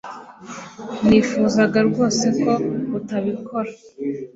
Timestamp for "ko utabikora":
2.41-3.71